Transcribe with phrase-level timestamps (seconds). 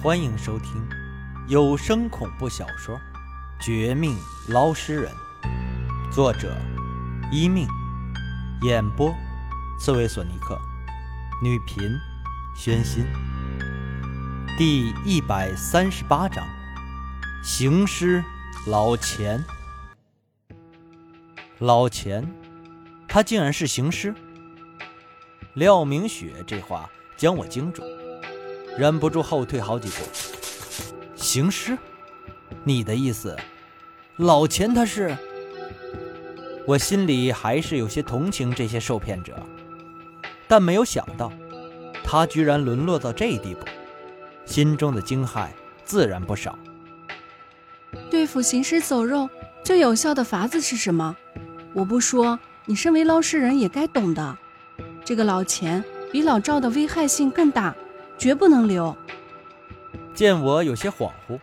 [0.00, 0.88] 欢迎收听
[1.48, 2.94] 有声恐怖小说
[3.60, 4.16] 《绝命
[4.46, 5.12] 捞尸人》，
[6.12, 6.56] 作者：
[7.32, 7.66] 一命，
[8.62, 9.12] 演播：
[9.80, 10.56] 刺猬索尼克，
[11.42, 11.98] 女频：
[12.54, 13.04] 宣心。
[14.56, 16.46] 第一百三十八章：
[17.42, 18.22] 行尸
[18.68, 19.44] 老钱。
[21.58, 22.24] 老钱，
[23.08, 24.14] 他竟然是行尸。
[25.54, 27.82] 廖明雪这话将我惊住。
[28.78, 29.96] 忍不住后退好几步。
[31.16, 31.76] 行尸？
[32.62, 33.36] 你的意思，
[34.18, 35.18] 老钱他是？
[36.64, 39.34] 我心里还是有些同情这些受骗者，
[40.46, 41.32] 但没有想到，
[42.04, 43.66] 他居然沦落到这地步，
[44.44, 45.48] 心中的惊骇
[45.84, 46.56] 自然不少。
[48.08, 49.28] 对付行尸走肉，
[49.64, 51.16] 最有效的法子是什么？
[51.72, 54.38] 我不说，你身为捞尸人也该懂的。
[55.04, 55.82] 这个老钱
[56.12, 57.74] 比老赵的危害性更大。
[58.18, 58.94] 绝不能留。
[60.12, 61.38] 见我有些恍惚，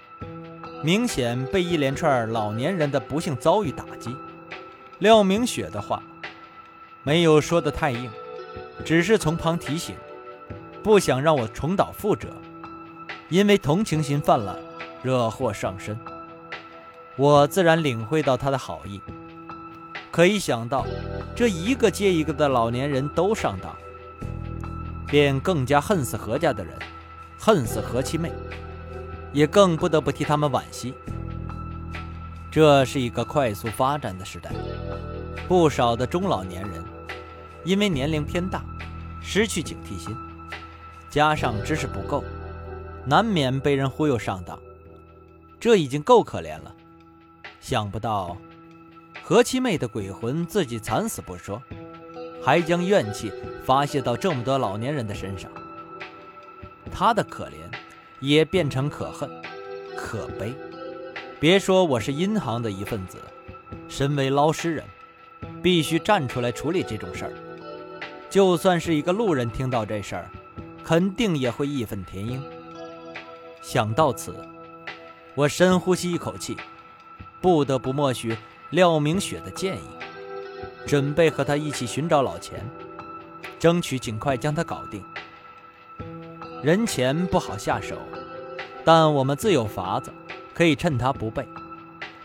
[0.83, 4.15] 明显被一连串老年人的不幸遭遇打击。
[4.99, 6.01] 廖明雪的话
[7.03, 8.09] 没有说的太硬，
[8.83, 9.95] 只是从旁提醒，
[10.83, 12.27] 不想让我重蹈覆辙。
[13.29, 14.55] 因为同情心泛滥，
[15.01, 15.97] 惹祸上身。
[17.15, 19.01] 我自然领会到他的好意，
[20.11, 20.85] 可一想到
[21.35, 23.75] 这一个接一个的老年人都上当。
[25.07, 26.73] 便更加恨死何家的人，
[27.37, 28.31] 恨死何七妹，
[29.31, 30.93] 也更不得不替他们惋惜。
[32.51, 34.51] 这是一个快速发展的时代，
[35.47, 36.83] 不少的中老年人
[37.63, 38.63] 因为年龄偏大，
[39.21, 40.15] 失去警惕心，
[41.09, 42.23] 加上知识不够，
[43.05, 44.57] 难免被人忽悠上当。
[45.59, 46.73] 这已经够可怜了，
[47.59, 48.37] 想不到
[49.23, 51.61] 何七妹的鬼魂自己惨死不说。
[52.45, 55.49] 还将怨气发泄到这么多老年人的身上，
[56.91, 57.55] 他的可怜
[58.19, 59.27] 也变成可恨、
[59.97, 60.53] 可悲。
[61.39, 63.17] 别说我是银行的一份子，
[63.89, 64.85] 身为捞尸人，
[65.63, 67.33] 必须站出来处理这种事儿。
[68.29, 70.29] 就算是一个路人听到这事儿，
[70.83, 72.39] 肯定也会义愤填膺。
[73.63, 74.35] 想到此，
[75.33, 76.55] 我深呼吸一口气，
[77.41, 78.37] 不得不默许
[78.69, 79.87] 廖明雪的建议。
[80.85, 82.63] 准备和他一起寻找老钱，
[83.57, 85.03] 争取尽快将他搞定。
[86.61, 87.97] 人前不好下手，
[88.83, 90.13] 但我们自有法子，
[90.53, 91.47] 可以趁他不备，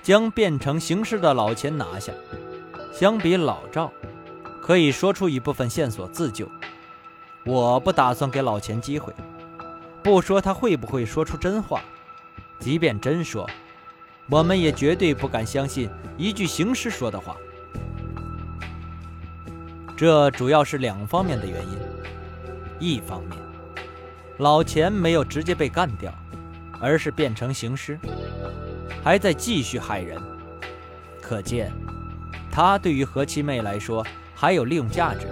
[0.02, 2.12] 将变成行尸的老钱拿下。
[2.92, 3.90] 相比老赵，
[4.60, 6.46] 可以说出一部分线索自救。
[7.46, 9.12] 我不打算给老钱机会，
[10.02, 11.82] 不说他会不会说出真话，
[12.58, 13.48] 即便真说，
[14.28, 15.88] 我们也绝对不敢相信
[16.18, 17.34] 一句行尸说的话。
[20.00, 21.78] 这主要是两方面的原因。
[22.78, 23.38] 一方面，
[24.38, 26.10] 老钱没有直接被干掉，
[26.80, 27.98] 而是变成行尸，
[29.04, 30.18] 还在继续害人，
[31.20, 31.70] 可见
[32.50, 34.02] 他对于何七妹来说
[34.34, 35.26] 还有利用价值。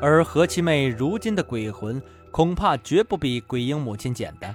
[0.00, 4.54] 而何七妹如今的鬼魂恐怕绝不比鬼婴母亲简单，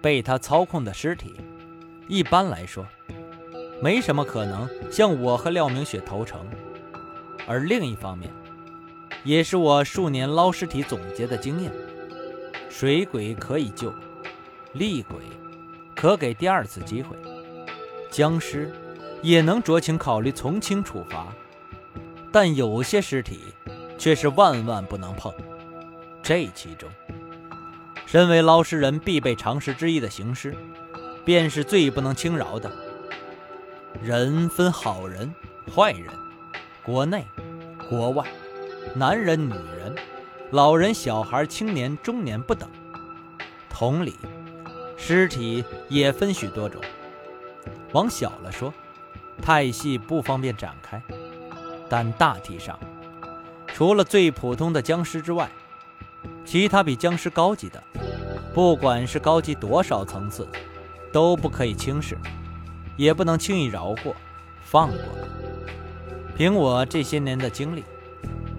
[0.00, 1.34] 被他操控的尸体，
[2.06, 2.86] 一般来说，
[3.82, 6.46] 没什么可能向我和廖明雪投诚。
[7.48, 8.30] 而另一方面，
[9.24, 11.72] 也是我数年捞尸体总结的经验：
[12.68, 13.90] 水鬼可以救，
[14.74, 15.16] 厉鬼
[15.96, 17.16] 可给第二次机会，
[18.10, 18.70] 僵尸
[19.22, 21.28] 也能酌情考虑从轻处罚，
[22.30, 23.40] 但有些尸体
[23.96, 25.32] 却是万万不能碰。
[26.22, 26.86] 这其中，
[28.04, 30.54] 身为捞尸人必备常识之一的行尸，
[31.24, 32.70] 便是最不能轻饶的。
[34.02, 35.34] 人分好人、
[35.74, 36.12] 坏人。
[36.88, 37.22] 国内、
[37.90, 38.24] 国外，
[38.94, 39.94] 男人、女人、
[40.52, 42.66] 老人、小孩、青年、中年不等。
[43.68, 44.16] 同理，
[44.96, 46.80] 尸体也分许多种。
[47.92, 48.72] 往小了说，
[49.42, 51.02] 太细不方便展开，
[51.90, 52.80] 但大体上，
[53.66, 55.50] 除了最普通的僵尸之外，
[56.46, 57.84] 其他比僵尸高级的，
[58.54, 60.48] 不管是高级多少层次，
[61.12, 62.16] 都不可以轻视，
[62.96, 64.16] 也不能轻易饶过、
[64.62, 65.27] 放过。
[66.38, 67.82] 凭我这些年的经历，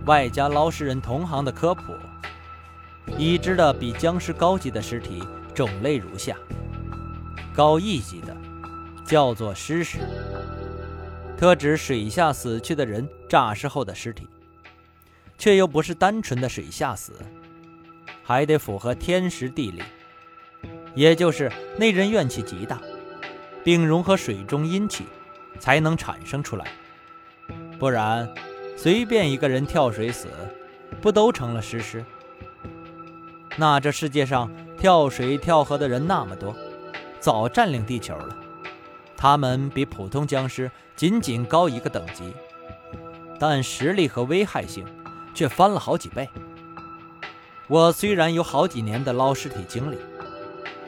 [0.05, 1.93] 外加捞尸人同行的科普，
[3.17, 5.23] 已知的比僵尸高级的尸体
[5.55, 6.35] 种类如下：
[7.55, 8.35] 高一级的
[9.05, 9.99] 叫做尸尸，
[11.37, 14.27] 特指水下死去的人诈尸后的尸体，
[15.37, 17.13] 却又不是单纯的水下死，
[18.25, 19.81] 还得符合天时地利，
[20.95, 22.77] 也就是那人怨气极大，
[23.63, 25.05] 并融合水中阴气，
[25.61, 26.65] 才能产生出来。
[27.79, 28.29] 不然，
[28.75, 30.27] 随便一个人跳水死，
[31.01, 32.03] 不都成了尸尸？
[33.55, 36.53] 那这世界上跳水跳河的人那么多，
[37.21, 38.37] 早占领地球了。
[39.15, 42.33] 他们比普通僵尸仅仅高一个等级，
[43.39, 44.85] 但实力和危害性
[45.33, 46.27] 却翻了好几倍。
[47.67, 49.97] 我虽然有好几年的捞尸体经历，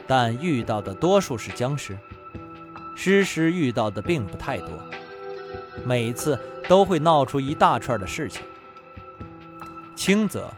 [0.06, 1.98] 但遇到的多数是僵尸，
[2.94, 4.68] 尸尸遇到的并不太多，
[5.84, 8.42] 每次都会闹出一大串的事情。
[9.94, 10.50] 轻则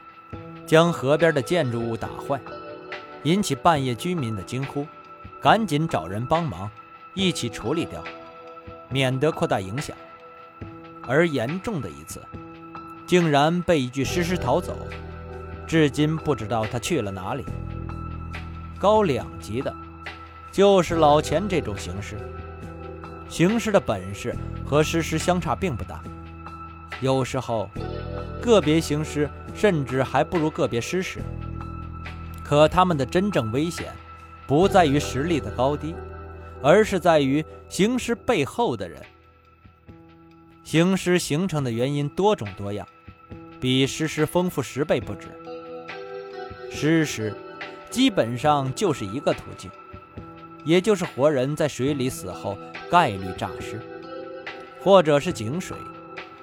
[0.67, 2.41] 将河边的建筑物打坏，
[3.25, 4.87] 引起半夜居民的惊呼，
[5.41, 6.71] 赶紧找人帮忙。
[7.17, 8.03] 一起处理掉，
[8.89, 9.97] 免得扩大影响。
[11.07, 12.21] 而严重的一次，
[13.07, 14.77] 竟然被一具尸尸逃走，
[15.65, 17.45] 至今不知道他去了哪里。
[18.81, 19.73] 高两级的，
[20.51, 22.17] 就是老钱这种形式，
[23.29, 24.35] 形式的本事
[24.65, 26.03] 和尸尸相差并不大，
[27.01, 27.69] 有时候
[28.41, 31.21] 个别行尸甚至还不如个别尸尸。
[32.45, 33.93] 可他们的真正危险，
[34.47, 35.95] 不在于实力的高低。
[36.63, 38.99] 而是在于行尸背后的人。
[40.63, 42.89] 行尸形成的原因多种多样，
[43.61, 45.29] 比尸尸丰富十倍不止。
[46.71, 47.37] 尸尸
[47.91, 49.71] 基本上就是一个途径，
[50.65, 52.59] 也就是活人在水里死后
[52.91, 53.81] 概率诈尸，
[54.83, 55.77] 或者是井水，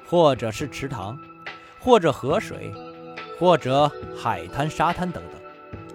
[0.07, 1.17] 或者是池塘，
[1.79, 2.73] 或者河水，
[3.39, 5.41] 或者海滩、沙滩等等。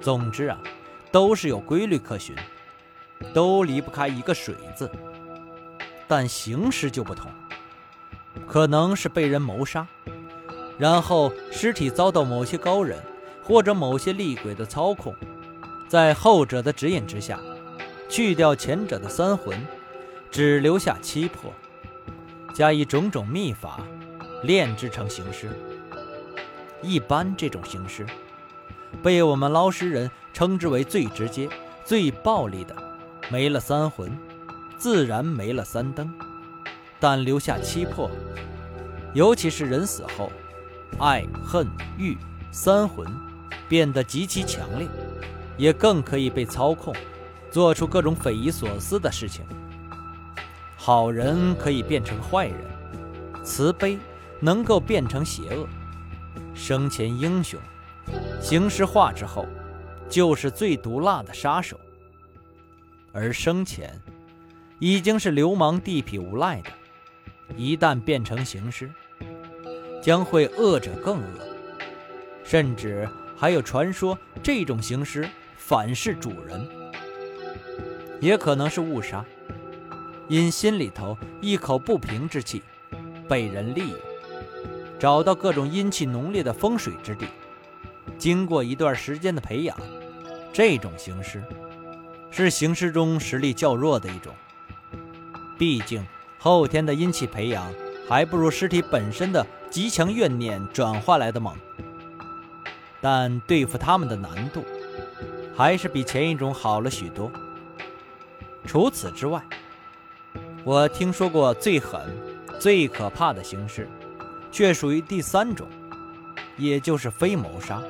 [0.01, 0.59] 总之啊，
[1.11, 2.35] 都是有规律可循。
[3.33, 4.91] 都离不开一个“水”字，
[6.07, 7.31] 但行尸就不同，
[8.47, 9.87] 可能是被人谋杀，
[10.77, 12.99] 然后尸体遭到某些高人
[13.43, 15.15] 或者某些厉鬼的操控，
[15.89, 17.41] 在后者的指引之下，
[18.09, 19.59] 去掉前者的三魂，
[20.31, 21.53] 只留下七魄，
[22.55, 23.81] 加以种种秘法
[24.43, 25.51] 炼制成行尸。
[26.83, 28.07] 一般这种行尸，
[29.03, 31.49] 被我们捞尸人称之为最直接、
[31.85, 32.75] 最暴力的。
[33.29, 34.17] 没了三魂，
[34.79, 36.15] 自然没了三灯，
[37.01, 38.09] 但留下七魄。
[39.15, 40.31] 尤其是人死后，
[40.99, 41.67] 爱恨
[41.99, 42.17] 欲
[42.53, 43.05] 三魂
[43.69, 44.87] 变得极其强烈，
[45.57, 46.95] 也更可以被操控，
[47.57, 49.43] 做出各种匪夷所思的事情。
[50.77, 52.61] 好人可以变成坏人，
[53.43, 53.99] 慈悲
[54.41, 55.67] 能够变成邪恶，
[56.55, 57.59] 生前英雄，
[58.43, 59.47] 行尸化之后，
[60.07, 61.81] 就是最毒辣的杀手。
[63.11, 63.99] 而生前
[64.79, 66.69] 已经是流氓地痞无赖的，
[67.57, 68.91] 一旦变成行尸，
[70.03, 71.41] 将会恶者更恶，
[72.45, 75.27] 甚至还有传说这种行尸
[75.57, 76.69] 反噬主人，
[78.21, 79.25] 也可能是误杀，
[80.29, 82.63] 因心里头一口不平之气，
[83.29, 83.99] 被人利用，
[84.99, 87.27] 找到各种阴气浓烈的风水之地，
[88.19, 89.77] 经过一段时间的培养，
[90.53, 91.43] 这种行尸。
[92.29, 94.35] 是行尸中实力较弱的一种，
[95.57, 96.05] 毕竟
[96.39, 97.73] 后天的阴气培养
[98.07, 101.57] 还不如尸体本身的极强怨念转化来的猛。
[103.01, 104.63] 但对付他们的难度，
[105.57, 107.31] 还是比前一种好了许多。
[108.67, 109.41] 除此之外，
[110.65, 112.01] 我听说过最狠、
[112.59, 113.89] 最可怕的形式，
[114.51, 115.69] 却属于第三种，
[116.57, 117.81] 也就是非谋杀、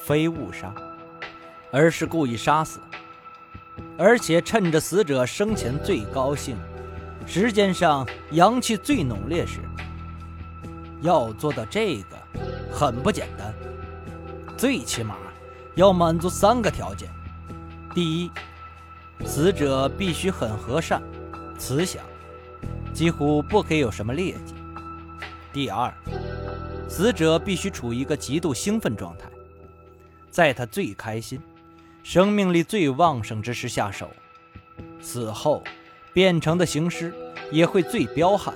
[0.00, 0.74] 非误杀，
[1.70, 2.80] 而是故意杀死。
[3.96, 6.56] 而且趁着死者生前最高兴、
[7.26, 9.60] 时间上阳气最浓烈时，
[11.00, 12.16] 要做到这个
[12.72, 13.54] 很不简单。
[14.56, 15.16] 最起码
[15.76, 17.08] 要满足三个条件：
[17.94, 18.30] 第一，
[19.24, 21.02] 死者必须很和善、
[21.58, 22.02] 慈祥，
[22.92, 24.54] 几乎不可以有什么劣迹；
[25.52, 25.92] 第二，
[26.88, 29.28] 死者必须处于一个极度兴奋状态，
[30.30, 31.40] 在他最开心。
[32.04, 34.08] 生命力最旺盛之时下手，
[34.98, 35.62] 死后
[36.14, 37.12] 变成的行尸
[37.50, 38.54] 也会最彪悍。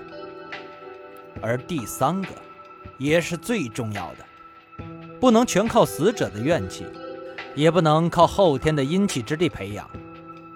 [1.42, 2.28] 而第三个，
[2.96, 4.84] 也是最重要的，
[5.20, 6.86] 不能全靠死者的怨气，
[7.54, 9.86] 也不能靠后天的阴气之力培养，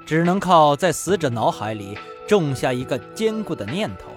[0.06, 1.98] 只能靠在死者脑海里
[2.28, 4.16] 种下一个坚固的念头，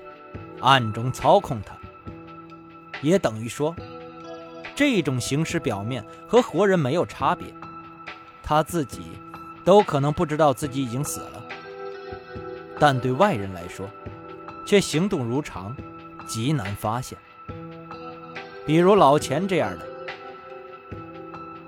[0.61, 1.75] 暗中操控他。
[3.01, 3.75] 也等于说，
[4.75, 7.47] 这种形式表面和活人没有差别。
[8.43, 9.01] 他自己
[9.65, 11.43] 都可能不知道自己已经死了，
[12.79, 13.89] 但对外人来说，
[14.65, 15.75] 却行动如常，
[16.27, 17.17] 极难发现。
[18.63, 19.87] 比如老钱这样的，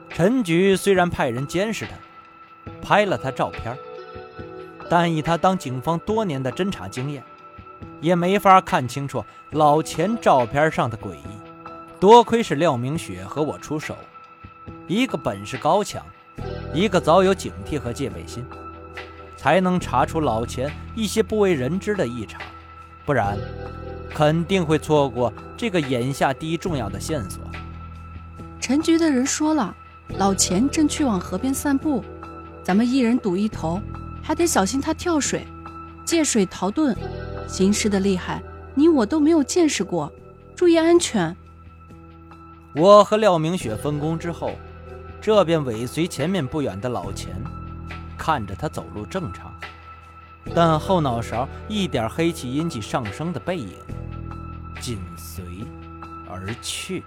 [0.09, 3.75] 陈局虽然派人监视他，拍了他照片，
[4.91, 7.23] 但以他当警方多年的侦查经验，
[8.01, 11.97] 也没法看清楚老钱照片上的诡异。
[11.97, 13.95] 多亏是廖明雪和我出手。
[14.87, 16.05] 一个本事高强，
[16.73, 18.45] 一个早有警惕和戒备心，
[19.37, 22.41] 才能查出老钱一些不为人知的异常，
[23.05, 23.37] 不然
[24.13, 27.41] 肯定会错过这个眼下第一重要的线索。
[28.59, 29.73] 陈局的人说了，
[30.17, 32.03] 老钱正去往河边散步，
[32.61, 33.79] 咱们一人赌一头，
[34.31, 35.45] 还得小心他跳水、
[36.05, 36.95] 借水逃遁。
[37.49, 38.41] 行尸的厉害，
[38.73, 40.09] 你我都没有见识过，
[40.55, 41.35] 注意安全。
[42.73, 44.53] 我和廖明雪分工之后，
[45.19, 47.35] 这便尾随前面不远的老钱，
[48.17, 49.53] 看着他走路正常，
[50.55, 53.73] 但后脑勺一点黑气阴气上升的背影，
[54.79, 55.43] 紧随
[56.29, 57.03] 而去。